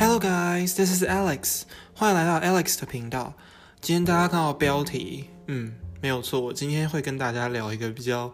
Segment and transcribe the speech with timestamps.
[0.00, 3.34] Hello guys, this is Alex，欢迎来到 Alex 的频道。
[3.80, 8.32] 今天大家看到标题，嗯，没有错，我今天会跟大家聊一个比较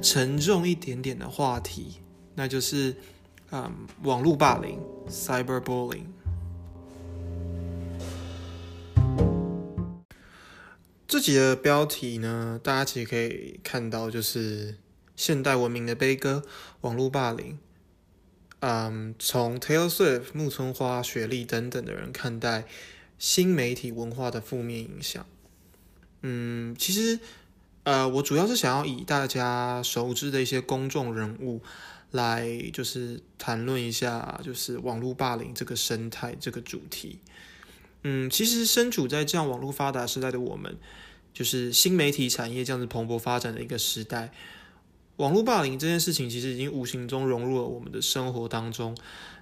[0.00, 1.96] 沉重一点点的话题，
[2.36, 2.94] 那就是
[3.50, 6.06] 嗯，网络霸凌 （cyberbullying）。
[11.08, 14.78] 这集的标题呢，大家其实可以看到，就是
[15.16, 16.44] 现代文明的悲歌——
[16.82, 17.58] 网络霸凌。
[18.64, 22.64] 嗯，从 Taylor Swift、木村花、雪莉等等的人看待
[23.18, 25.26] 新媒体文化的负面影响。
[26.20, 27.18] 嗯，其实，
[27.82, 31.60] 呃，我主要是想要以大家熟知的一些公众人物
[32.12, 37.18] 来，就是谈论一下，就是网络霸凌这个生态这个主题。
[38.04, 40.78] 嗯，其实身处在这样网络发达时代的我们，
[41.34, 44.32] 就是新媒体产业这样子蓬勃发展的一个时代。
[45.22, 48.96] 网络霸凌这件事情，其实已经无形中融入了我们的生活当中。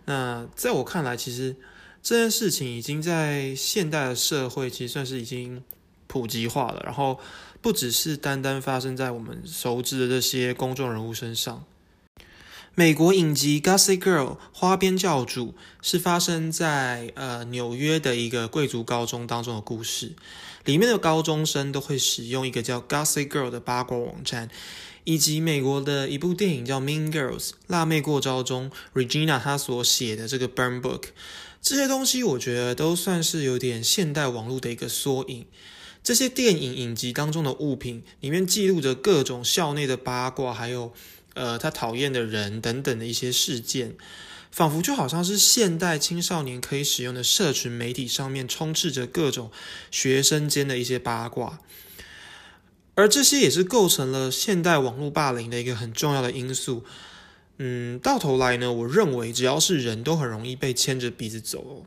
[0.04, 1.56] 那在我看来，其实
[2.02, 5.62] 这件事情已经在现代的社会，其实算是已经
[6.06, 6.82] 普及化了。
[6.84, 7.18] 然后，
[7.62, 11.64] 不只是单单发生在我们熟知的这些公众人物身上。
[12.74, 20.12] 美国影集《Gossip Girl》花边教主是发生在呃纽约的一个贵族高中当中的故事。
[20.66, 24.50] 里面的高中生都会使用一个叫 Gossip Girl 的八卦网站。
[25.04, 31.04] 以及美国的一部电影叫《Mean Girls》辣妹过招中，Regina 她所写的这个 Burn Book，
[31.62, 35.46] 这些东西我觉得都算是有点现代网络的一个缩影。
[36.02, 40.94] 这些电影影集当中的物品里面记录着各种校内的八卦，还有
[41.34, 43.94] 呃他讨厌的人等等的一些事件，
[44.50, 49.50] 仿佛就好像是现代青少年可以使用的社群媒体上面充斥着各种
[49.90, 51.60] 学生间的一些八卦。
[53.00, 56.84] 而这些也是构成了现代网络霸凌的一个很重要的因素。
[57.56, 61.60] 嗯，到头来呢，我认为只要是人都很容易被牵着鼻子走。
[61.60, 61.86] 哦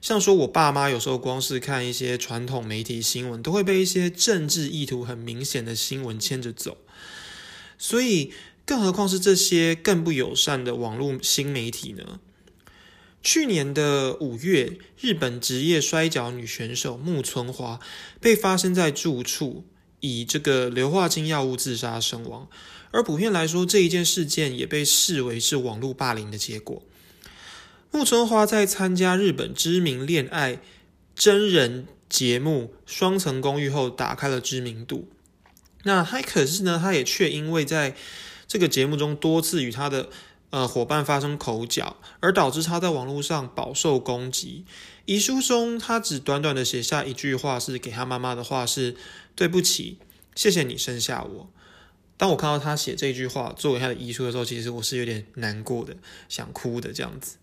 [0.00, 6.78] 像说我爸妈有时候光是看一些传统媒体新闻，都会被一些政治意图很明显的新闻牵着走。
[7.76, 8.32] 所以，
[8.64, 12.20] 更何况是这些更不友善的网络新媒体呢？
[13.24, 17.80] 去年的五月，日本职业摔角女选手木村花
[18.20, 19.64] 被发生在住处。
[20.00, 22.48] 以这个硫化氢药物自杀身亡，
[22.92, 26.82] 而普遍来说，这一件事件也被视为是网络霸凌的结果。
[27.90, 30.60] 木村花在参加日本知名恋爱
[31.16, 35.08] 真人节目《双层公寓》后，打开了知名度。
[35.82, 37.96] 那还可是呢，他也却因为在
[38.46, 40.10] 这个节目中多次与他的
[40.50, 44.64] 呃伙伴发生口角，而导致他在网络上饱受攻击。
[45.06, 48.94] 遗书中，他只短短的写下一句话，是给他妈妈的话是。
[49.38, 49.98] 对不起，
[50.34, 51.48] 谢谢你生下我。
[52.16, 55.96] 当我看到他写这句话作为他的遗书的时候，其实我是有点难过的，
[56.28, 57.36] 想哭的这样子。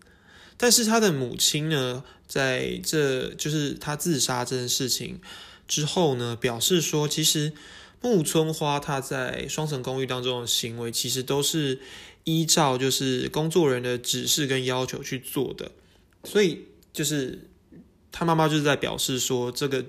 [0.58, 5.18] 但是他的母亲呢，在这就是他自杀这件事情
[5.66, 7.54] 之后呢，表示说，其实
[8.02, 11.80] 木村花他在双层公寓当中的行为，其实都是
[12.24, 15.72] 依照就是工作人的指示跟要求去做的。
[16.24, 17.48] 所以就是
[18.12, 19.82] 他妈妈就是在表示说这个。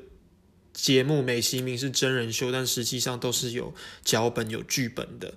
[0.77, 3.73] 节目美其名是真人秀，但实际上都是有
[4.05, 5.33] 脚本、有剧本的。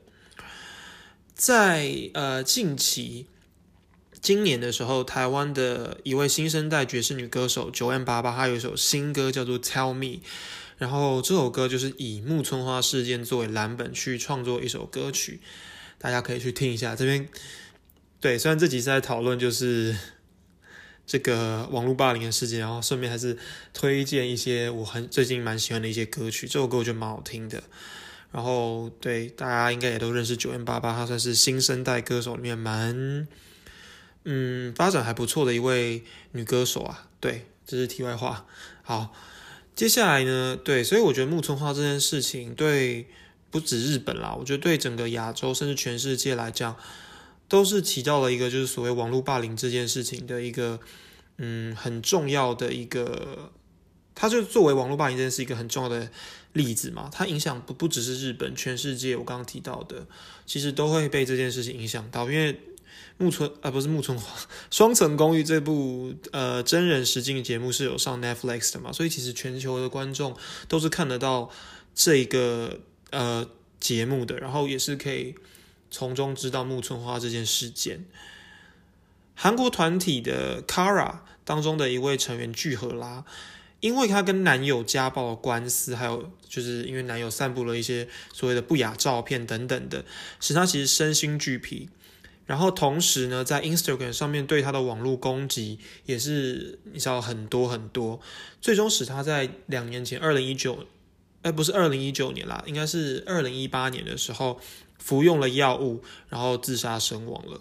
[1.35, 3.27] 在呃近期
[4.21, 10.05] 今年的时候，台湾的一位新生代爵士女歌手九 M 八八，她有一首新歌叫做《Tell Me》，
[10.77, 15.41] 然后这首歌就是以木村花事件作为蓝本去创作一首歌曲，
[15.97, 16.95] 大家可以去听一下。
[16.95, 17.27] 这边
[18.21, 19.97] 对，虽然这集是在讨论就是。
[21.11, 23.37] 这个网络霸凌的事件，然后顺便还是
[23.75, 26.47] 推荐一些我很最近蛮喜欢的一些歌曲。
[26.47, 27.61] 这首歌我觉得蛮好听的。
[28.31, 33.27] 然后对大家应该也都认识九 N 八八，她算是新生代歌手里面蛮
[34.23, 37.09] 嗯发展还不错的一位女歌手啊。
[37.19, 38.47] 对，这是题外话。
[38.85, 39.13] 好，
[39.75, 43.09] 接下来呢，对，所以我觉得木村花这件事情对
[43.51, 46.77] 不止日本啦，我觉得对整个亚洲甚至全世界来讲。
[47.51, 50.79] 都是起到了一个就是所谓网络霸凌这件事情的一个
[51.39, 53.51] 嗯很重要的一个，
[54.15, 56.09] 它就作为网络霸凌这件事一个很重要的
[56.53, 57.11] 例子嘛。
[57.13, 60.07] 它影响不不只是日本，全世界我刚刚提到的，
[60.47, 62.31] 其实都会被这件事情影响到。
[62.31, 62.61] 因为
[63.19, 64.33] 木村啊不是木村花，
[64.71, 70.37] 双层公寓这部呃真人实境节目是有上 Netflix 的嘛，所以其实全球的观众
[70.69, 71.51] 都是看得到
[71.97, 72.79] 这个
[73.11, 73.45] 呃
[73.81, 75.35] 节目的，然后也是可以。
[75.91, 78.05] 从中知道木村花这件事件，
[79.35, 83.25] 韩国团体的 Kara 当中的一位成员具荷拉，
[83.81, 90.05] 因为她跟男友家暴的官司，还有就是因为男友散布了一些所谓的不雅照片等等的，
[90.39, 91.89] 使她其实身心俱疲。
[92.47, 98.21] 然后同时呢，在 Instagram 上面对她的网络攻击也是你知道很多很多，
[98.61, 100.85] 最终使她在两年前，二零一九，
[101.43, 104.61] 哎，不是二零一九年啦，应该是二零一八年的时候
[105.01, 107.61] 服用了药物，然后自杀身亡了。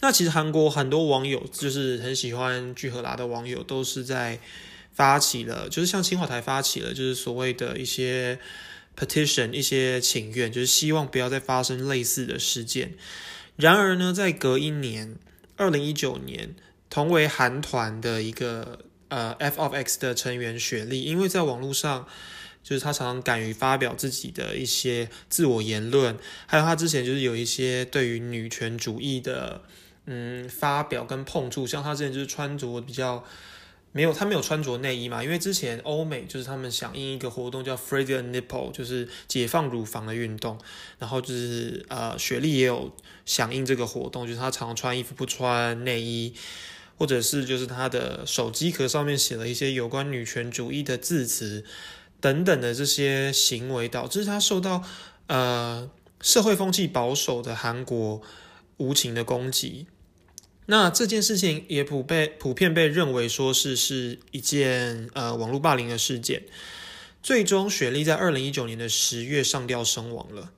[0.00, 4.38] 那其实韩国很多网友就是很喜欢具赫拉的网友，都是在
[4.92, 8.38] 发起了，就是向青瓦台发起了，就是所谓的一些
[8.94, 12.94] petition，一些请愿，就是希望不要再发生类似的事件。
[13.56, 15.16] 然而呢，在隔一年，
[15.56, 16.54] 二零一九年，
[16.90, 22.06] 同为韩团的一个呃 F of X 的成员雪莉，因为在网络上。
[22.66, 29.62] 就是他常常敢于发表自己的一些自我言论，还有他之前就是有一些对于女权主义的
[30.06, 33.24] 嗯发表跟碰触，像他之前就是穿着比较
[33.92, 40.58] 没有他没有穿着内衣嘛，因为之前欧美就是他们响应一个活动叫 Free the Nipple，就是解放乳房的运动，
[40.98, 42.92] 然后就是呃雪莉也有
[43.24, 46.34] 响应这个活动，就是他常穿衣服不穿内衣，
[46.98, 51.64] 或者是就是他的手机壳上面写了一些有关女权主义的字词。
[52.26, 54.82] 等等的这些行为，导致他受到
[55.28, 55.88] 呃
[56.20, 58.20] 社会风气保守的韩国
[58.78, 59.86] 无情的攻击。
[60.66, 66.42] 那这件事情也普被普遍被认为说是是一件呃网络霸凌的事件。
[67.22, 70.50] 最终，雪莉在二零一九年的十月上吊身亡了。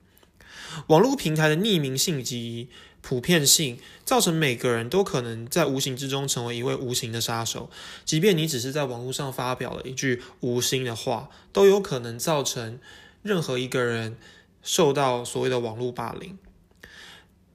[0.87, 2.69] 网络平台的匿名性及
[3.01, 7.69] 普遍性造成每个人都可能在无形之中成为一位无形的杀手，
[8.03, 12.79] 即便你只是在网络上发表了一句无心的话，都有可能造成
[13.23, 14.17] 任何一个人
[14.61, 16.37] 受到所谓的网络霸凌。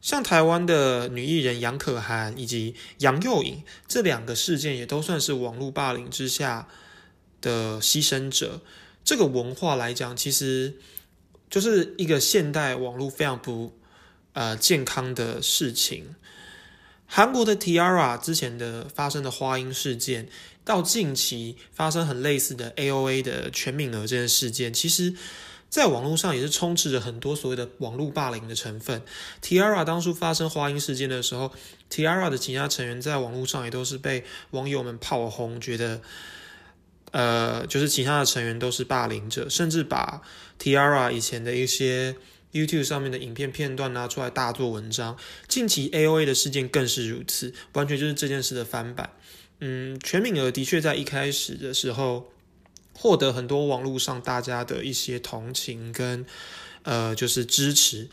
[0.01, 6.69] 像台湾的女艺人杨可涵以及杨佑颖这两个事件，也都算是网络霸凌之下
[7.41, 8.61] 的牺牲者。
[9.05, 10.75] 这个文化来讲，其实
[11.49, 13.79] 就是一个现代网络非常不。
[14.35, 16.15] 呃，健康的事情。
[17.07, 20.29] 韩国的 Tiara 之前的发生的花音事件，
[20.65, 25.15] 到近期发生很类似的 AOA 的全敏儿这件事件，其实
[25.71, 29.03] 在网络上也是充斥着很多所谓的网络霸凌的成分。
[29.41, 31.53] Tiara 当初发生花音事件的时候
[31.89, 36.01] ，Tiara 的其他成员在网络上也都是被网友们炮轰，觉得
[37.13, 40.23] 呃，就是其他的成员都是霸凌者，甚至把
[40.59, 42.17] Tiara 以前的一些。
[42.55, 45.19] YouTube 上面的影片片段拿出来大做文章，
[45.49, 49.11] 近期 AOA 的事件更是如此，完全就是这件事的翻版。
[49.61, 52.31] 嗯，全敏儿的确在一开始的时候
[52.97, 56.25] 获得很多网络上大家的一些同情跟
[56.83, 58.09] 呃就是支持，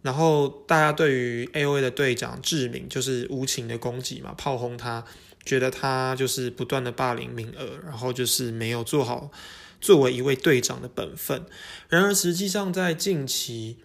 [0.00, 5.04] 然后大家对于 AOA 的队长志敏就是无情的攻击嘛，炮轰他，
[5.44, 9.30] 觉得他就是不断的霸凌敏儿，然后就是没有做好。
[9.84, 11.44] 作为一位队长的本分，
[11.90, 13.76] 然而实际上在近期，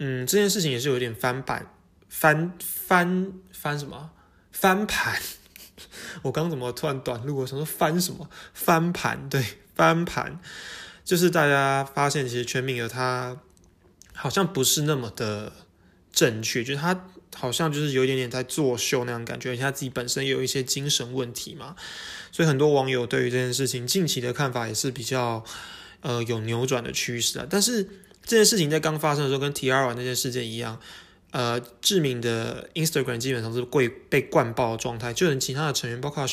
[0.00, 1.72] 嗯，这件事情也是有点翻版、
[2.08, 4.10] 翻翻翻什么
[4.50, 5.22] 翻盘。
[6.22, 7.36] 我刚怎么突然短路？
[7.36, 9.28] 我想说翻什么翻盘？
[9.28, 9.40] 对，
[9.76, 10.40] 翻盘
[11.04, 13.36] 就是大家发现，其实全敏儿他
[14.12, 15.52] 好像不是那么的
[16.10, 17.06] 正确，就是他
[17.38, 21.76] 好像就是有一点点在作秀那样感觉，而且他自己本身也有一些精神问题嘛。
[22.32, 25.44] 所以很多网友对于这件事情近期的看法也是比较，
[26.00, 27.46] 呃，有扭转的趋势啊。
[27.48, 27.84] 但是
[28.24, 30.80] 这件事情在刚发生的时候，跟 T R 那件事件一样，
[31.30, 36.26] 呃，知名的 Instagram 基本上是被被灌爆的状态，就连其他的成员，包括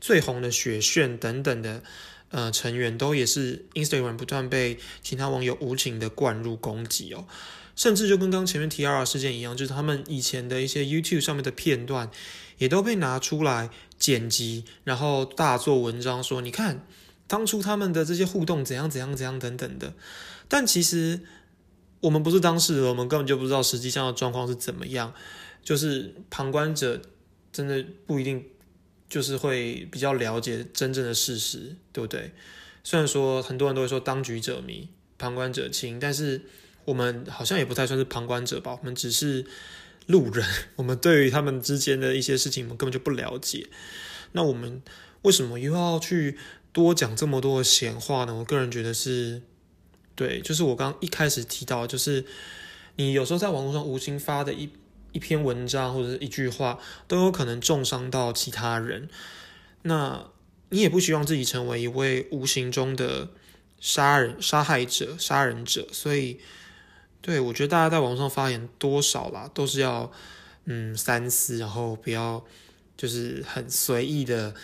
[0.00, 1.82] 最红的雪炫等等的
[2.30, 7.24] 呃成员，都也是 Instagram 不断被其他网友无情的灌入攻击哦。
[7.78, 12.10] 甚至就跟刚前面 T R 事件一样，就是他们以前的一些 YouTube 上面的片段，
[12.58, 13.70] 也都被拿出来。
[13.98, 16.86] 剪辑，然后大做文章说，你看
[17.26, 19.92] 当初他们的这些互动怎样怎样怎样等等的，
[20.46, 21.20] 但其实
[21.98, 25.12] 我们不是当事人，我们根本就不知道实际上的状况是怎么样。
[25.64, 27.02] 就是旁观者
[27.52, 28.44] 真的不一定
[29.08, 32.32] 就是会比较了解真正的事实，对不对？
[32.84, 36.42] 虽然说很多人都会说当局者迷，旁观者清，但是
[36.88, 39.44] 我们好像也不太算是旁观者吧，我们只是。
[40.08, 40.42] 路人，
[40.76, 43.66] 我们对于他们之间的一些事情，我们根本就不了解。
[44.32, 44.80] 那我们
[45.20, 46.38] 为什么又要去
[46.72, 48.34] 多讲这么多的闲话呢？
[48.34, 49.42] 我个人觉得是，
[50.14, 52.24] 对，就是我刚一开始提到，就是
[52.96, 54.70] 你有时候在网络上无心发的一
[55.12, 59.10] 一篇文章或者是一句话，都有可能重伤到其他人。
[59.82, 60.30] 那
[60.70, 63.28] 你也不希望自己成为一位无形中的
[63.78, 66.40] 杀人、杀害者、杀人者，所以。
[67.20, 70.10] 对，我觉得大家在网上发言多少啦，都是要
[70.64, 72.44] 嗯三思，然后不要
[72.96, 74.54] 就是很随意的，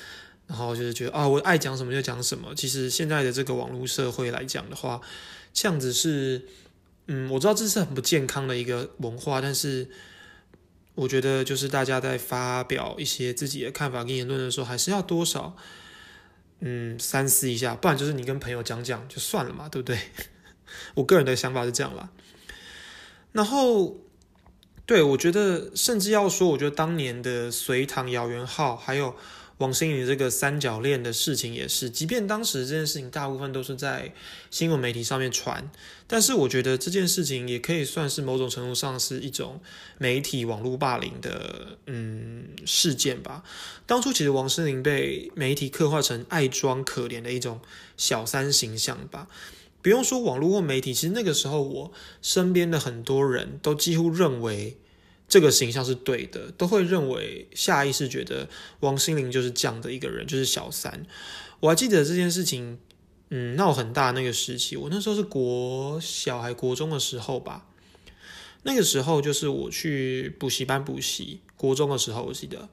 [0.46, 2.54] 然后就是觉得啊，我爱讲什么就讲什么。
[2.54, 5.00] 其实现在的这个网络社会来讲的话，
[5.52, 6.46] 这样子是
[7.06, 9.90] 嗯，我知道这是很不健康的一个文化，但是
[10.94, 15.56] 我觉得就是大家在发表一些自己的看法跟言论的时候，还是要多少
[16.60, 19.98] 嗯三思一下，不然就是你跟朋友讲讲就算了嘛，对不对？
[20.94, 22.08] 我个人的想法是这样啦。
[23.34, 23.98] 然后，
[24.86, 29.14] 对我觉得甚至要说，我觉得当年的隋唐姚元浩还有。
[29.58, 34.12] 王心凌这个三角恋的事情也是，即便当时这件事情大部分都是在
[34.50, 35.70] 新闻媒体上面传，
[36.08, 39.60] 但是我觉得这件事情也可以算是某种程度上是一种
[39.96, 43.44] 媒体网络霸凌的嗯事件吧。
[43.86, 47.60] 当初其实王心凌被媒体刻画成爱装可怜的一种
[47.96, 49.28] 小三形象吧，
[49.84, 54.78] 不用说网络或媒体，其实那个时候我身边的很多人都几乎认为。
[55.26, 58.46] 这个形象是对的，都会认为下意识觉得
[58.80, 61.06] 王心凌就是这样的一个人，就是小三。
[61.60, 62.78] 我还记得这件事情，
[63.30, 67.66] 嗯，闹很大那个时期，我那时候是国小还国中的时候吧。
[68.64, 72.68] 那个时候就是我去补习班补习，国中的时候我记得。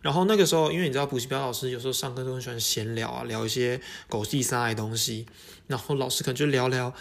[0.00, 5.26] 然后那个时候，因为你知道补习班老师有时候上课都很喜欢闲聊啊，聊一些狗屁三爱东西，
[5.66, 6.92] 然后老师可能就聊聊，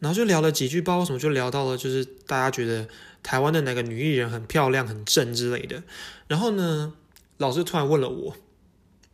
[0.00, 2.88] 然后就聊了几句，不知道为什么就聊到了，就是大家觉得。
[3.22, 5.82] 台湾的哪个女艺人很漂亮、很正之类的，
[6.28, 6.92] 然后呢，
[7.38, 8.36] 老师突然问了我，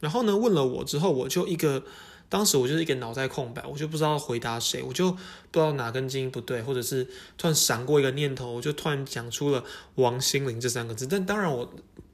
[0.01, 1.83] 然后呢，问了我之后，我就一个，
[2.29, 5.19] 当时我就是一个脑袋空白，我就不知道回答谁，我就不
[5.53, 7.05] 知道哪根筋不对，或者是
[7.39, 9.65] 突然闪过一个念头，我就突然讲出了
[9.95, 11.07] 王心凌这三个字。
[11.07, 11.73] 但当然，我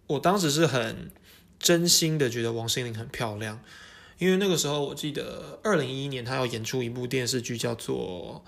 [0.08, 1.10] 我当时是很
[1.58, 3.60] 真心的觉得王心凌很漂亮，
[4.18, 8.44] 因为那个时候我记得二零一一年她要演出一部电视剧，叫做。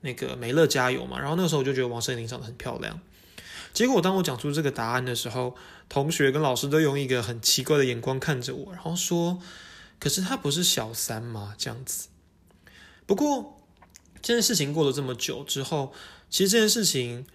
[0.00, 3.00] 那个美乐加油嘛，然后那个时候我就觉得王心凌长得很漂亮。
[3.72, 5.56] 结果当我讲出这个答案的时候，
[5.88, 9.42] 同学跟老师都用一个很奇怪的眼光看着我，然后说
[9.98, 12.06] ：“可是她不是小三吗？”这样子。
[13.06, 13.60] 不过
[14.22, 15.92] 这件事情过了这么久之后，
[16.30, 17.26] 其实这件事情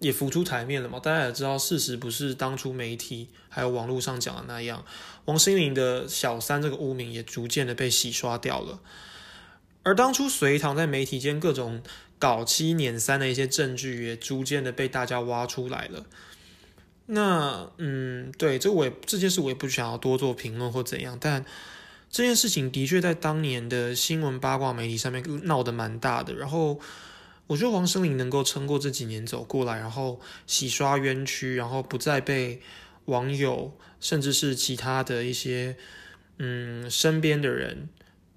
[0.00, 0.98] 也浮出台面了嘛。
[1.00, 4.84] 大家也知道，事实不是当初媒体还有网络上讲的那样，
[5.24, 8.80] 王心凌的小三这个污名也逐渐的被洗刷掉了。
[9.82, 11.82] 而当初隋唐在媒体间各种
[12.18, 16.04] 搞七撵三的一些证据，也逐渐的被大家挖出来了。
[17.06, 21.42] 那，嗯，对，这我也这件事我也不想要多做评论或怎样，但
[22.10, 26.34] 这件事情的确在当年的新闻八卦媒体上面闹得蛮大的。
[26.34, 26.78] 然后，
[27.48, 32.62] 我觉得黄生林能够撑过这几年走过来，然后洗刷冤屈，然后不再被
[33.06, 35.76] 网友甚至是其他的一些
[36.38, 37.88] 嗯身边的人。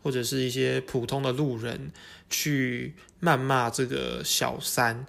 [0.04, 1.92] 或者是一些普通的路人
[2.28, 5.06] 去谩骂这个小三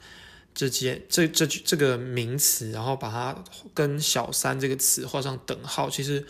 [0.54, 3.42] 这件这这这个名词，然后把它
[3.72, 6.26] 跟小三这个词画上等号，其实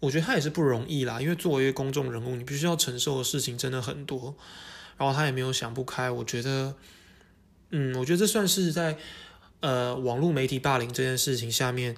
[0.00, 1.20] 我觉得他也是不容易啦。
[1.20, 4.34] 因为作为一个公众人物，你必须要承受的事情真的很多。
[5.02, 6.74] 然后他也没有想不开，我觉得，
[7.70, 8.96] 嗯，我觉得这算是在
[9.60, 11.96] 呃网络媒体霸凌这件事情下面，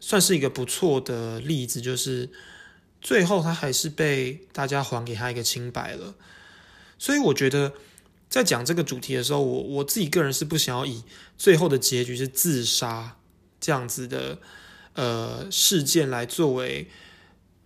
[0.00, 2.30] 算是一个不错的例子，就是。
[3.04, 6.14] 最后，他还是被大家还给他一个清白了。
[7.00, 7.72] 所以，我觉得
[8.28, 11.02] 在讲这个主题的时候，我我自己个人是不想要以
[11.36, 13.16] 最后的结局是自杀
[13.60, 14.38] 这样子的
[14.94, 16.88] 呃事件来作为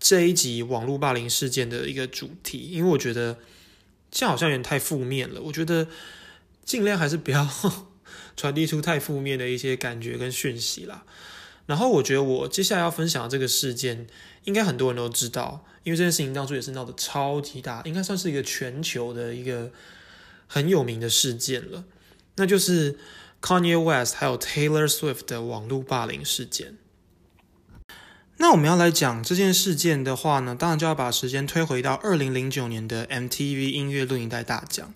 [0.00, 3.36] 这一集网络霸凌事件的一个主题，因为我觉得
[4.16, 5.42] 这样好像有点太负面了。
[5.42, 5.86] 我觉得
[6.64, 7.46] 尽量还是不要
[8.34, 11.04] 传递出太负面的一些感觉跟讯息啦。
[11.66, 14.06] 然后，我觉得我接下来要分享的这个事件。
[14.44, 19.72] 应该很多人都知道，因为这件事情当初也是闹得超级大，应该算是一个全球的一个
[20.46, 21.84] 很有名的事件了。
[22.36, 22.96] 那就是
[23.42, 26.78] Kanye West 还有 Taylor Swift 的网络霸凌事件。
[28.38, 34.92] 那我们要来讲这件事件的话呢，当然就要把时间推回到二零零九年的 MTV 音乐录影带大奖。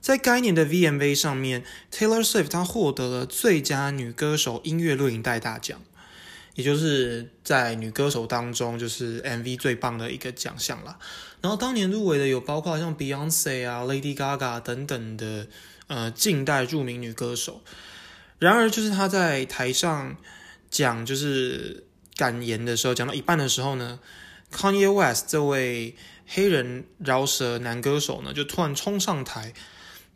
[0.00, 5.80] 在该年的 VMA 上面，Taylor Swift 她获得了最佳女歌手音乐录影带大奖。
[6.54, 10.98] 也就是在女歌手当中，就是 MV 最棒的一个奖项了。
[11.40, 15.46] 然后当年入围的有包括像 Beyonce 啊、Lady Gaga 等等的
[15.86, 17.62] 呃近代著名女歌手。
[18.40, 20.16] 然而，就是她在台上
[20.68, 21.84] 讲就是
[22.18, 23.98] 感言的时候，讲到一半的时候呢
[24.52, 25.96] ，Kanye West 这位
[26.26, 29.54] 黑人饶舌男歌手呢，就突然冲上台，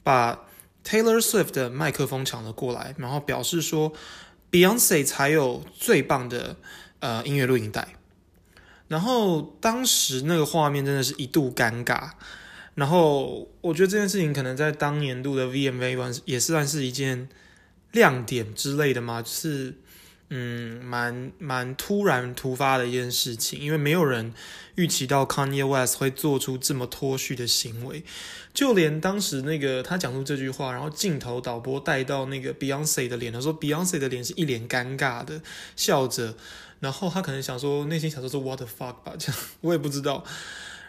[0.03, 0.47] 把
[0.85, 3.95] Taylor Swift 的麦克风抢了过来，然后表示说。
[4.53, 6.57] Beyonce 才有最棒的
[7.01, 7.97] 呃音乐录影带，
[8.87, 12.11] 然后当时那个画面真的是一度尴尬，
[12.75, 17.31] 然后我觉得这件事情可能在当年度的 VMA 也是算是一件
[17.93, 19.75] 亮点之类的嘛，就是
[20.35, 24.33] 嗯，蛮蛮突然突发的一件事情，因为没有人
[24.77, 28.03] 预期到 Kanye West 会做出这么脱序的行为，
[28.55, 35.43] 就连当时那个他讲出这句话，然后镜头导播带到那个 Beyonce 的脸的时候，Beyonce 的脸是一脸尴尬的
[35.77, 36.35] 笑着，
[36.81, 40.25] 然后他可能想说，内心想说是 What the fuck 吧，这样我也不知道。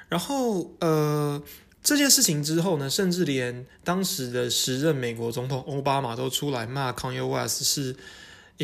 [0.08, 1.44] 然后呃，
[1.84, 7.94] 这件事情之后呢，甚至连当时的时任美国总统奥巴马都出来骂 Kanye West 是。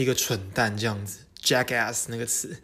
[0.02, 2.62] 一个蠢蛋这样子，jackass 那个词。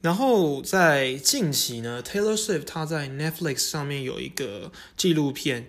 [0.00, 5.68] 然后在近期呢，Taylor Swift 她在 Netflix 上面有一个纪录片，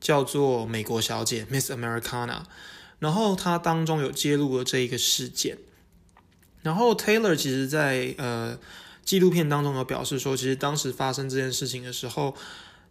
[0.00, 2.42] 叫做《美国小姐》Miss Americana。
[2.98, 5.56] 然后她当中有揭露了这一个事件。
[6.62, 8.58] 然后 Taylor 其实，在呃
[9.04, 12.36] 纪录片当中有表示说，其实当时发生这件事情的时候，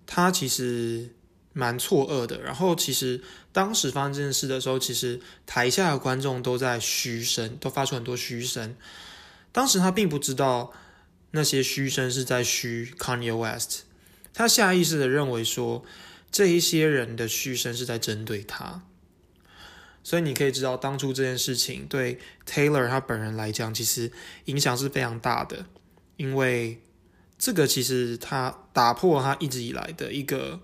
[0.05, 1.09] 他其实。
[1.53, 2.41] 蛮错愕的。
[2.41, 8.75] 然后，其实当时发生这件事的时候，其实台下的观众都在嘘声，都发出很多嘘声。
[9.51, 10.71] 当时他并不知道
[11.31, 13.81] 那些嘘声是在嘘 Kanye West，
[14.33, 15.83] 他下意识的认为说
[16.31, 18.83] 这一些人的嘘声是在针对他。
[20.03, 22.17] 所以你可以知道，当初这件事情对
[22.47, 24.11] Taylor 他本人来讲，其实
[24.45, 25.65] 影响是非常大的，
[26.15, 26.81] 因为
[27.37, 30.61] 这个其实他打破他一直以来的一个。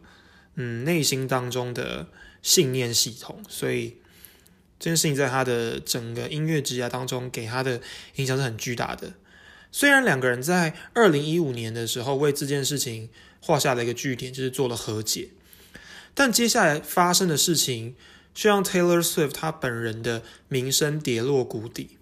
[0.60, 2.08] 嗯，内心当中的
[2.42, 3.98] 信念系统，所以
[4.80, 7.80] 这件事情在他的整个音乐之涯当中给他的
[8.16, 9.14] 影响是很巨大的。
[9.72, 13.10] 虽然两个人在二零一五年的时候为这件事情
[13.40, 15.30] 画下了一个句点，就是做了和解，
[16.16, 17.96] 但接下来发生的事情
[18.34, 21.98] 却让 Taylor Swift 他本人的名声跌落谷底。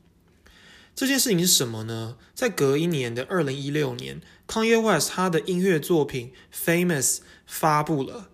[0.96, 2.16] 这件事情是什么呢？
[2.34, 6.32] 在隔一年的二零一六年，Kanye West 他的音乐作品
[6.66, 8.30] 《Famous》发布了。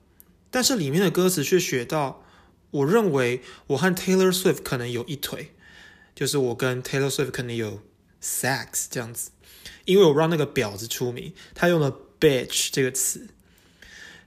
[0.51, 2.24] 但是里面的歌词却写到，
[2.72, 5.53] 我认为我和 Taylor Swift 可能有一腿，
[6.13, 7.81] 就是我跟 Taylor Swift 可能有
[8.22, 9.31] sex 这样子，
[9.86, 13.29] 因为我让那个婊子出名，他用了 bitch 这个词。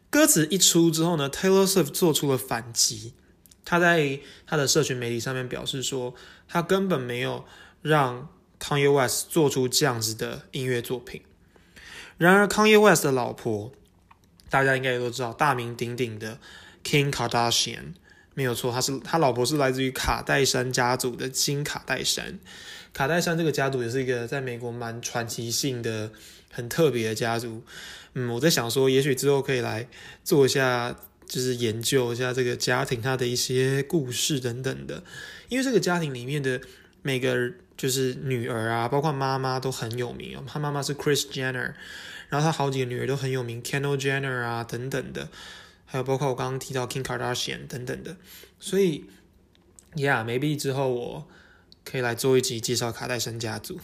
[0.09, 3.13] 歌词一出之后呢，Taylor Swift 做出了反击，
[3.65, 6.15] 他在他的社群媒体上面表示说，
[6.49, 7.45] 他根本没有
[7.83, 11.23] 让 Kanye West 做出这样子的音乐作品。
[12.17, 13.73] 然而，Kanye West 的老婆。
[14.55, 16.39] 大家应该也都知道，大名鼎鼎的
[16.85, 17.95] King Kardashian
[18.35, 22.39] 没有错，他是他老婆是来自于卡戴珊家族的金卡戴珊。
[22.93, 26.13] 卡戴珊这个家族也是一个在美国蛮传奇性的、
[26.53, 27.65] 很特别的家族。
[28.13, 29.89] 嗯，我在想说，也许之后可以来
[30.23, 30.95] 做一下，
[31.27, 35.03] 就是研究一下这个家庭它的一些故事等等的。
[35.49, 36.61] 因为这个家庭里面的
[37.03, 40.45] 每个就是女儿啊，包括妈妈都很有名哦。
[40.47, 41.73] 他妈妈是 Chris Jenner。
[42.35, 45.29] 然后他好几个女儿都很有名，Kendall Jenner 啊等等的，
[45.87, 48.17] 还有包括我刚刚提到 Kim Kardashian 等等的，
[48.59, 49.05] 所以
[49.95, 51.29] ，Yeah，maybe 之后我
[51.85, 53.79] 可以来做一集介绍卡戴珊家族，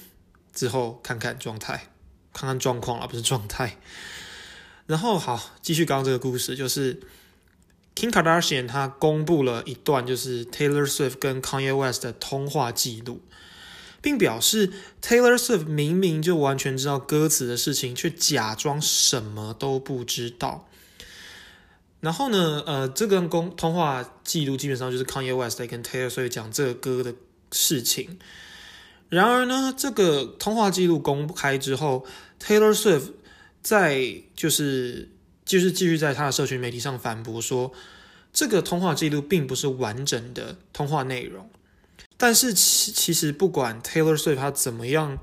[0.53, 1.91] 之后看看状态，
[2.33, 3.77] 看看状况而，不是状态。
[4.89, 6.99] 然后好，继续刚刚这个故事，就是
[7.95, 13.21] Kim Kardashian 他公布了一段就是 Taylor Swift 跟 Kanye West 的通话记录。
[14.03, 20.69] 并表示 Taylor Swift 明明就完全知道歌词的事情，却假装什么都不知道。
[22.01, 27.15] 然后呢，呃，这个公通话记录基本上就是 Kanye West 在跟 Taylor Swift 讲这个歌的
[27.53, 28.19] 事情。
[29.11, 32.07] 然而呢，这个通话记录公开之后
[32.43, 33.11] ，Taylor Swift
[33.61, 35.11] 在就是
[35.45, 37.73] 就是继续在他的社群媒体上反驳说，
[38.33, 41.51] 这个通话记录并不是完整的通话内容。
[42.23, 45.19] 但是其其实不管 Taylor Swift 他怎么样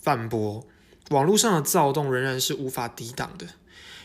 [0.00, 0.66] 反驳，
[1.10, 3.48] 网络上的躁动仍然是无法抵挡的。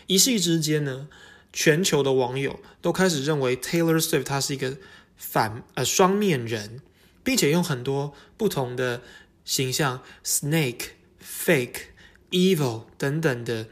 [0.07, 1.07] 一夕之间呢，
[1.53, 4.75] 全球的网友都开始认为 Taylor Swift 他是一个
[5.15, 6.81] 反呃双面人，
[7.23, 9.01] 并且用很多不同的
[9.45, 10.87] 形象 snake、
[11.23, 11.83] fake、
[12.31, 13.67] evil 等等的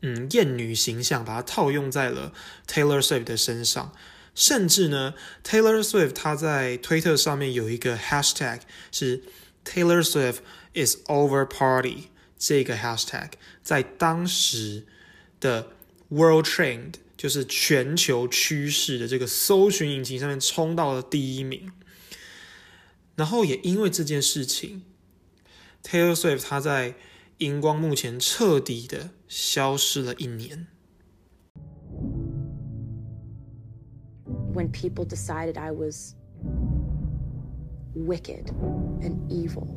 [0.00, 2.32] 嗯艳女形象，把它套用在了
[2.66, 3.92] Taylor Swift 的身上。
[4.34, 9.22] 甚至呢，Taylor Swift 他在推特上面有一个 hashtag 是
[9.64, 10.38] Taylor Swift
[10.74, 13.30] is over party 这个 hashtag
[13.62, 14.86] 在当时
[15.40, 15.68] 的
[16.08, 21.72] World Trend 就是全球趋势的这个搜寻引擎上面冲到了第一名。
[23.16, 24.82] 然后也因为这件事情
[25.82, 26.94] ，Taylor Swift 他在
[27.38, 30.66] 荧光幕前彻底的消失了一年。
[34.54, 36.14] When people decided I was
[37.94, 39.68] wicked and evil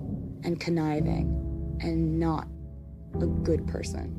[0.44, 2.48] and conniving and not
[3.16, 4.14] a good person.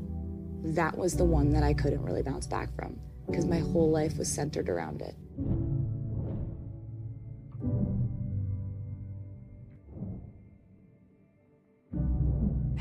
[0.75, 4.17] That was the one that I couldn't really bounce back from because my whole life
[4.17, 5.15] was centered around it.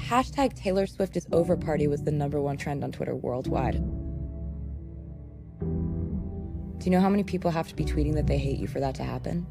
[0.09, 3.85] hashtag Taylor Swift is over party was the number one trend on Twitter worldwide.
[6.89, 8.81] Do you know how many people have to be tweeting that they hate you for
[8.81, 9.47] that to happen?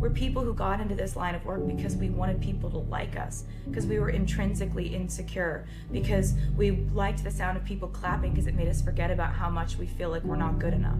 [0.00, 3.16] We're people who got into this line of work because we wanted people to like
[3.16, 8.48] us, because we were intrinsically insecure, because we liked the sound of people clapping because
[8.48, 10.98] it made us forget about how much we feel like we're not good enough.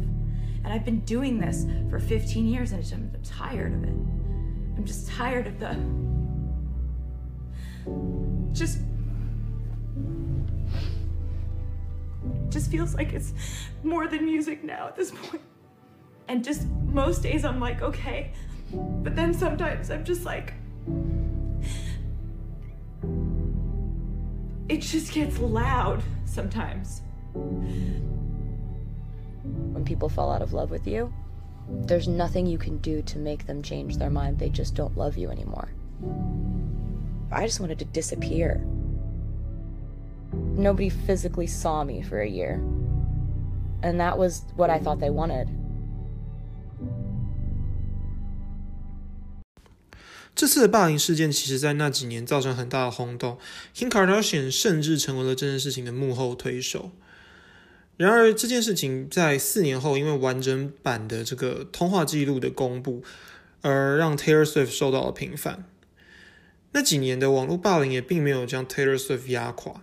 [0.65, 3.95] And I've been doing this for 15 years and I'm tired of it.
[4.77, 5.77] I'm just tired of the.
[8.53, 8.81] Just.
[12.51, 13.33] Just feels like it's
[13.83, 15.43] more than music now at this point.
[16.29, 18.33] And just most days I'm like, okay.
[18.73, 20.55] But then sometimes I'm just like.
[24.69, 27.01] It just gets loud sometimes
[29.88, 31.14] When people fall out of love with you,
[31.88, 34.38] there's nothing you can do to make them change their mind.
[34.38, 35.70] They just don't love you anymore.
[37.32, 38.62] I just wanted to disappear.
[40.56, 42.62] Nobody physically saw me for a year.
[43.82, 45.48] And that was what I thought they wanted.
[50.36, 53.38] 这次的霸凌事件，其实在那几年造成很大的轰动。
[53.76, 56.90] Kim Kardashian 甚至成为了这件事情的幕后推手。
[57.99, 63.03] 然而，这件事情在四年后，因为完整版的这个通话记录的公布，
[63.61, 65.65] 而让 Taylor Swift 受到了平反。
[66.71, 69.83] 那几年的网络霸凌也并没有将 Taylor Swift 压垮。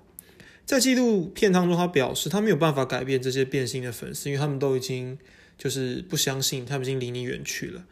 [0.66, 5.20] 在纪录片当中，他表示他没有办法改变这些变心的粉丝，因为他们都已经
[5.58, 7.86] 就是不相信，他们已经离你远去了。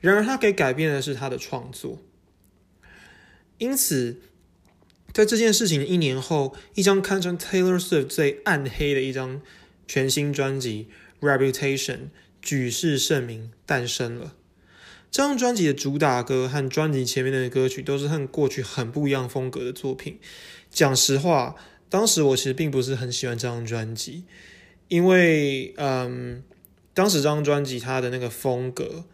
[0.00, 1.98] 然而，他可以改变的是他的创作。
[3.58, 4.22] 因此，
[5.12, 9.42] 在这件事情的一年后，一张堪称 Taylor Swift 最暗黑的一张。
[9.86, 10.88] 全新专辑
[11.26, 11.96] 《Reputation》
[12.42, 14.34] 举世盛名诞生了。
[15.10, 20.18] 这张专辑的主打歌和专辑前面的歌曲都是和过去很不一样风格的作品。
[20.70, 21.56] 讲实话，
[21.88, 24.24] 当时我其实并不是很喜欢这张专辑，
[24.88, 26.42] 因为嗯，
[26.92, 29.04] 当时这张专辑它的那个风格，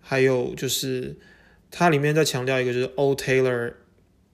[0.00, 1.16] 还有就是
[1.70, 3.74] 它里面在强调一个就是 “Old Taylor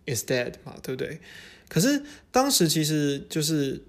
[0.06, 1.20] is dead” 嘛，对不对？
[1.68, 2.02] 可是
[2.32, 3.84] 当时其实就是。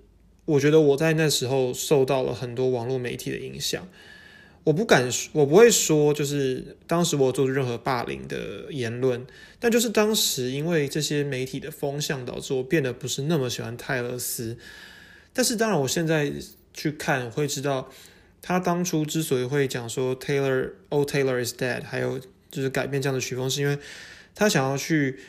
[0.46, 3.88] 我觉得我在那时候受到了很多网络媒体的影响，
[4.66, 9.26] 我不敢，我不会说，就是当时我做出任何霸凌的言论，
[9.60, 14.58] 但就是当时因为这些媒体的风向，导致我变得不是那么喜欢泰勒斯。
[15.32, 16.32] 但是当然，我现在
[16.74, 17.90] 去看，会知道
[18.42, 22.20] 他当初之所以会讲说 Taylor Oh Taylor is dead，还有
[22.52, 23.78] 就是改变这样的曲风，是因为
[24.36, 25.20] 他想要去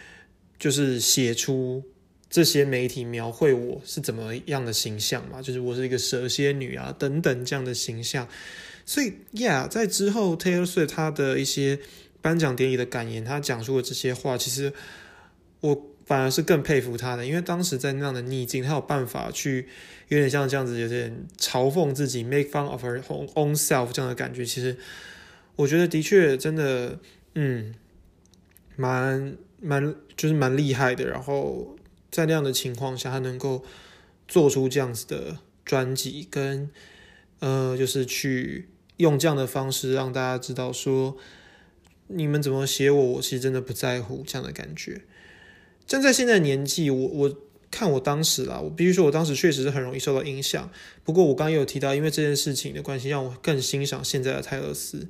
[0.59, 1.85] 就是写出。
[2.35, 5.41] 这些媒体描绘我是怎么样的形象嘛？
[5.41, 8.27] 就是我是一个蛇蝎女啊，等等这样的形象。
[8.85, 11.79] 所以，Yeah，在之后 Taylor Swift 他的一些
[12.21, 14.73] 颁奖典礼的感言，他讲述的这些话，其实
[15.61, 19.69] 我反而是更佩服他的，因为当时在那样的逆境，他有办法去
[20.09, 23.01] 有点像这样子，有点嘲讽自己，make fun of her
[23.35, 24.45] own self 这样的感觉。
[24.45, 24.77] 其实
[25.55, 26.99] 我觉得的确真的，
[27.37, 27.73] 嗯，
[28.75, 31.07] 蛮蛮就是蛮厉害的。
[31.07, 31.77] 然后。
[32.15, 33.65] 在那样的情况下，他能够
[34.29, 36.71] 做出这样子的专辑，跟
[37.41, 41.17] 呃，就是去用这样的方式让大家知道说，
[42.07, 45.03] 你们怎么写我，我其实真的不在乎这样的感觉。
[45.89, 47.37] 站在现在年纪，我我
[47.69, 50.71] 看我当时啦，我必须说我当时确实是很容易受到影响。
[51.03, 55.09] 不过我刚刚有提到，因为这件事情的关系，让我更欣赏现在的泰勒斯。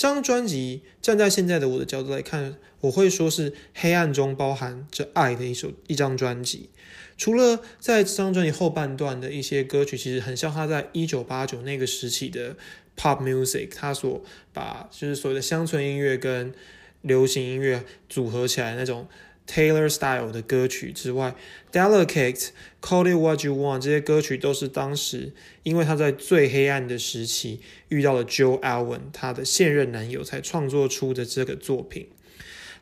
[0.00, 6.70] 这张专辑站在现在的我的角度来看，我会说是黑暗中包含着爱的一首一张专辑。
[7.18, 12.56] 除了在这张专辑后半段的一些歌曲，其实很像他在一九八九那个时期的
[12.96, 16.54] pop music，他所把就是所谓的乡村音乐跟
[17.02, 19.06] 流行音乐组合起来那种。
[19.50, 21.34] Taylor style 的歌曲之外，
[21.76, 22.06] 《Delicate》、
[22.80, 25.32] 《Call It What You Want》这些歌曲都是当时
[25.64, 32.06] 因为他在最黑暗的时期遇到了 Joe Alwyn 他的现任男友才创作出的这个作品。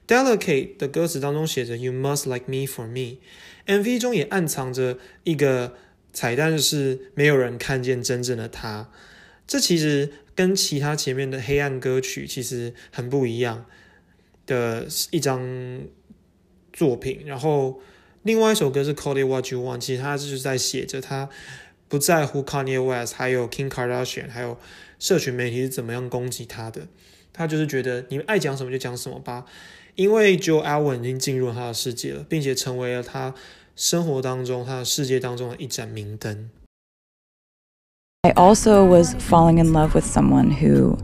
[0.14, 3.16] 《Delicate》的歌词当中写着 “You must like me for me”。
[3.66, 5.74] MV 中也暗藏着一个
[6.12, 8.90] 彩蛋，是没有人看见真正的他。
[9.46, 13.64] 这其实跟其他前面的黑暗歌曲其实很不一样
[14.44, 15.40] 的一张。
[16.78, 17.80] 作品，然后
[18.22, 21.28] 另外一首歌是《Call It What You Want》，其实他就是在写着他
[21.88, 24.56] 不在乎 Kanye West，还有 Kim Kardashian，还有
[25.00, 26.82] 社群媒体是怎么样攻击他的。
[27.32, 29.44] 他就是觉得你们爱讲什么就讲什么吧，
[29.96, 33.34] 因为 Joe Alwyn 已经进入他的世界了，并且成为了他
[33.74, 36.50] 生活当中、他的世界当中的一盏明灯。
[38.22, 40.98] I also was falling in love with someone who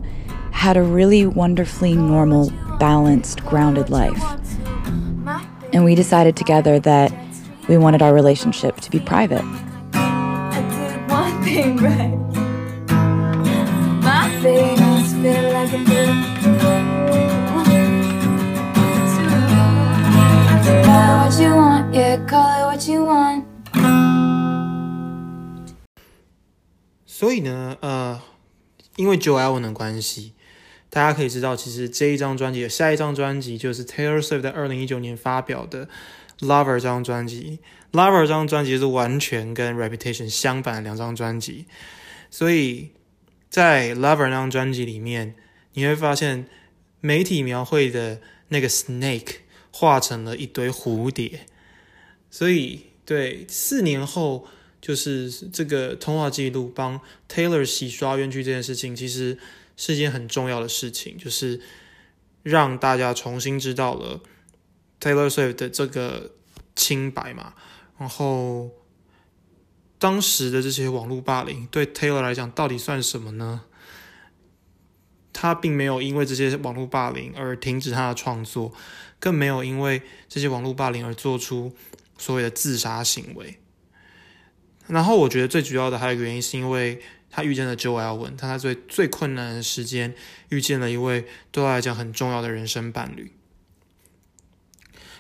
[0.53, 4.21] had a really wonderfully normal, balanced, grounded life.
[5.74, 7.12] And we decided together that
[7.68, 9.44] we wanted our relationship to be private.
[9.94, 12.18] I did one thing right.
[14.02, 16.10] My face feel like a bit.
[20.86, 23.46] Call it what you want, yeah, call it what you want.
[27.06, 28.20] 所以呢，呃，
[28.96, 30.33] 因为 Joe Alwyn 的关系，
[30.95, 35.87] 大家可以知道，其实这一张专辑的下一张专辑就是 Taylor Swift 在二零一九年发表的
[36.39, 37.59] 《Lover》这张专辑，
[37.99, 41.65] 《Lover》这张专辑是完全跟《Reputation》相反的两张专辑，
[42.31, 42.91] 所以
[43.51, 45.35] 在《Lover》那张专辑里面，
[45.73, 46.47] 你会发现
[47.01, 49.39] 媒体描绘的那个 Snake
[49.73, 51.41] 化成了一堆蝴蝶，
[52.31, 54.47] 所以对四年后。
[54.85, 59.39] 就是这个通话记录帮 Taylor 洗刷冤屈这件事情，其实
[59.77, 61.61] 是一件很重要的事情，就是
[62.43, 64.21] 让大家重新知道了
[65.01, 66.33] Taylor Swift 的这个
[66.77, 67.55] 清白嘛。
[67.99, 68.71] 然后
[69.99, 73.63] 当时的这些网络霸凌对 Taylor 来讲到底算什么呢？
[75.33, 78.73] 他并没有因为这些网络霸凌而停止他的创作，
[79.19, 81.75] 更没有因为这些网络霸凌而做出
[82.17, 83.59] 所谓的自杀行为。
[84.87, 87.01] 然后我觉得最主要的还有一个原因，是因为
[87.35, 90.15] 他遇见了 Joe Alwyn，他在最最困难的时间
[90.51, 93.33] 遇见了一位对他来讲很重要的人生伴侣。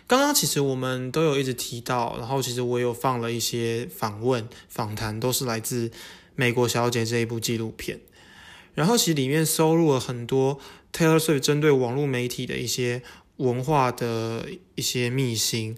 [0.07, 5.88] 刚刚其实我们都有一直提到，然后其实我有放了一些访问访谈，都是来自
[6.37, 7.98] 《美国小姐》这一部纪录片。
[8.74, 10.61] 然后其实里面收录了很多
[10.92, 13.03] Taylor Swift 针对网络媒体的一些
[13.38, 15.77] 文化的一些秘辛。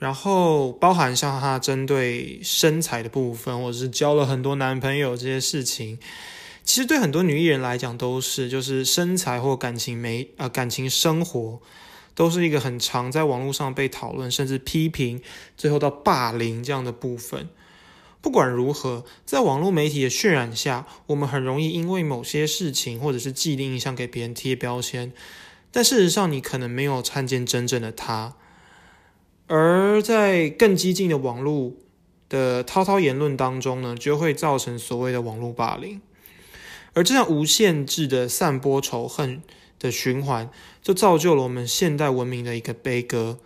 [0.00, 5.98] 然后包含像他针对身材的部分，或者是交了很多男朋友这些事情，
[6.64, 11.60] 其实对很多女艺人来讲都是，就是身材或感情没呃感情生活，
[12.14, 15.20] 都是一个很常在网络上被讨论，甚至批评，
[15.54, 17.50] 最后到霸凌这样的部分。
[18.22, 25.12] 不管如何，在网络媒体的渲染下，我们很容易因为某些事情或者是既定印象给别人贴标签，
[25.70, 28.36] 但事实上你可能没有看见真正的他。
[29.52, 31.72] 而在更激进的网络
[32.28, 36.00] 的滔滔言论当中呢，就会造成所谓的网络霸凌，
[36.92, 39.42] 而这样无限制的散播仇恨
[39.80, 40.48] 的循环，
[40.80, 43.40] 就造就了我们现代文明的一个悲歌。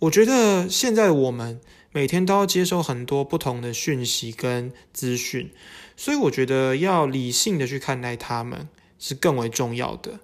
[0.00, 1.60] 我觉得现在我们
[1.92, 5.52] 每天都要接收很多不同的讯息跟资讯，
[5.96, 10.18] 所以我觉得要理性的去看待他们是更为重要的。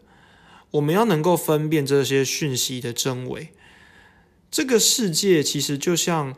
[0.73, 3.51] 我们要能够分辨这些讯息的真伪。
[4.51, 6.35] 这个世界其实就像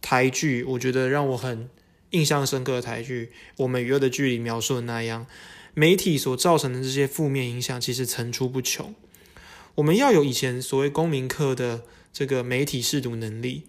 [0.00, 1.68] 台剧，我觉得让我很
[2.10, 3.26] 印象深刻的台剧
[3.58, 5.26] 《我们与恶的距离》描述的那样，
[5.74, 8.94] 媒体所造成的这些负面影响其实层出不穷。
[9.76, 13.64] 我们要有以前所谓公民课的这个媒体识读能力，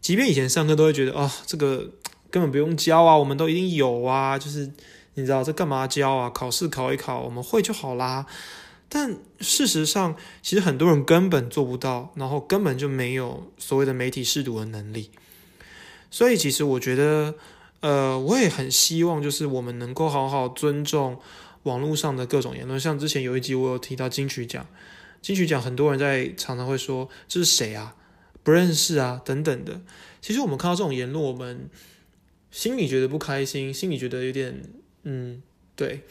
[0.00, 1.90] 即便以前上课都会觉得啊，这个
[2.30, 4.70] 根本不用教啊，我们都一定有啊，就是
[5.14, 6.30] 你知道这干嘛教啊？
[6.30, 8.24] 考试考一考，我们会就好啦。
[8.92, 15.10] 但事实上，其实很多人根本做不到，然后根本就没有所谓的媒体试读的能力。
[16.10, 17.36] 所以，其实我觉得，
[17.82, 21.20] 呃，我也很希望，就是我们能够好好尊重
[21.62, 22.80] 网络上的各种言论。
[22.80, 24.66] 像之前有一集我有提到金曲奖，
[25.22, 27.94] 金曲奖很多人在常常会说这是谁啊，
[28.42, 29.80] 不认识啊等等的。
[30.20, 31.70] 其实我们看到这种言论，我们
[32.50, 34.60] 心里觉得不开心，心里觉得有点
[35.04, 35.40] 嗯，
[35.76, 36.02] 对。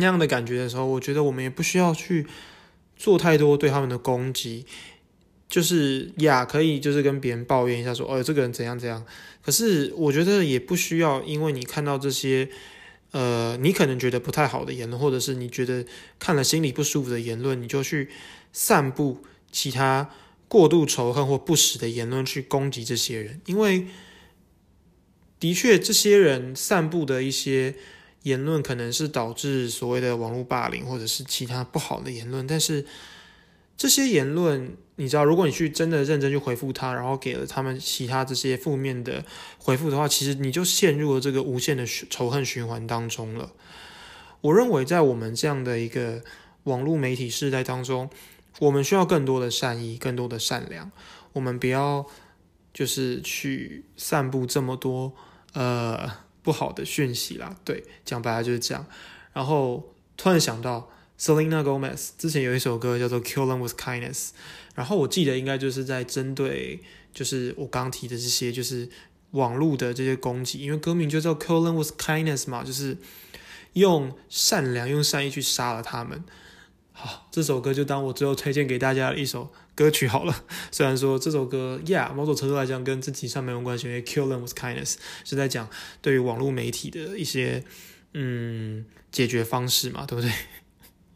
[0.00, 2.26] 那样的感觉的时候，我觉得我们也不需要去
[2.96, 4.66] 做太多对他们的攻击，
[5.48, 9.06] 就是呀，可以就是跟别人抱怨一下说，哦，这个人怎样怎样。
[9.42, 12.48] 可是我觉得也不需要，因为你看到这些，
[13.12, 15.84] 呃，你可能觉得不太好的言论，或者是你觉得
[16.18, 18.08] 看了心里不舒服的言论，你就去
[18.52, 20.10] 散布其他
[20.48, 23.86] 过度仇恨或不实的言论去攻击这些人，因为
[25.38, 27.74] 的确这些人散布的一些。
[28.22, 32.46] 言论可能是导致所谓的网络霸凌，或者是其他不好的言论。
[32.46, 32.84] 但是
[33.76, 39.24] 这些言论，你知道，如果你去真的认真去回复他，然后给了他们其他这些负面的
[39.56, 43.52] 回复的话，其实你就陷入了这个无限的仇恨循环当中了。
[44.42, 46.22] 我认为，在我们这样的一个
[46.64, 48.10] 网络媒体时代当中，
[48.58, 50.92] 我们需要更多的善意，更多的善良。
[51.32, 52.04] 我们不要
[52.74, 55.14] 就是去散布这么多
[55.54, 56.28] 呃。
[56.42, 58.86] 不好的讯息啦，对，讲白了就是这样。
[59.32, 64.16] 然后突然想到，Selena Gomez 之前有一首歌叫做《Kill Them with Kindness》，
[64.74, 66.80] 然后我记得应该就是在针对
[67.12, 68.88] 就是我刚提的这些，就是
[69.32, 72.96] 网络的这些攻击，因为歌名就叫《Killing with Kindness》嘛，就是
[73.74, 76.24] 用善良、用善意去杀了他们。
[77.02, 80.44] 好，这首歌就当我最后推荐给大家的一首歌曲好了。
[80.70, 84.92] 虽然说这首歌，Yeah，某种程度来讲跟自己上没有关系，因为《Kill Them with Kindness》
[85.24, 85.70] 是在讲
[86.02, 87.64] 对于网络媒体的一些
[88.12, 90.30] 嗯解决方式嘛，对不对？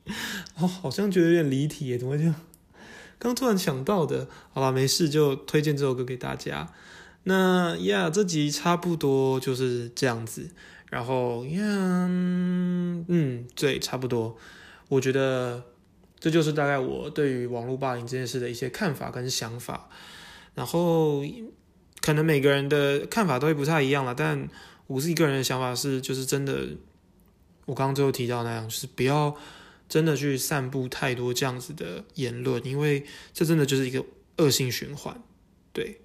[0.57, 2.35] 哦，好像觉得有点离题耶，怎么会这样？
[3.19, 6.73] 刚突然想到的，好了，没事，就推荐这首歌给大家。
[7.25, 10.49] 那呀，这集差不多就是这样子。
[10.89, 14.39] 然后呀，嗯，对，差不多。
[14.89, 15.63] 我觉得。
[16.25, 19.91] 这就是大概我对于网络霸凌这件事的一些看法跟想法，
[20.55, 21.23] 然后
[22.01, 24.49] 可能每个人的看法都会不太一样了，但
[24.87, 26.67] 我自己个人的想法是，就是真的，
[27.67, 29.37] 我刚刚最后提到那样，就是不要
[29.87, 34.03] 真的去散布太多这样子的言论，因为这真的就是一个
[34.39, 35.23] 恶性循环。
[35.75, 36.01] 对，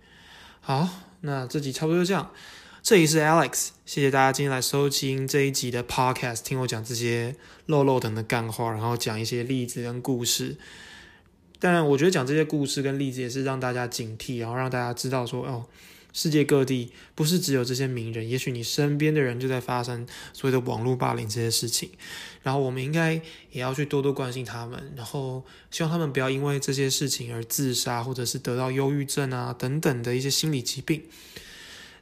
[0.59, 0.85] 好，
[1.21, 2.33] 那这集差不多就这样。
[2.81, 10.55] 这里是 Alex，谢谢大家今天来收听这一集的 Podcast，听我讲这些漏漏等的干话，然后讲一些例子跟故事。
[11.59, 15.65] 当然，我觉得讲这些故事跟例子也是让大家警惕，然后让大家知道说，哦，
[16.13, 21.91] 世界各地不是只有这些名人，也许你身边的人就在发生所谓的网络霸凌这些事情。
[22.41, 23.13] 然后我们应该
[23.51, 31.03] 也要去多多关心他们，然后希望他们不要因为这些事情而自杀，或者是得到忧郁症啊等等的一些心理疾病。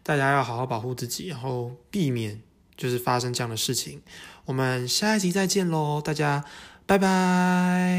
[0.08, 2.42] 大家要好好保护自己，然后避免
[2.78, 4.02] 就是发生这样的事情。
[4.46, 6.46] 我们下一集再见喽，大家
[6.86, 7.98] 拜拜。